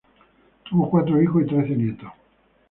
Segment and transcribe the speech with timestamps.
[0.63, 2.11] Tuvo cuatro hijos y trece nietos.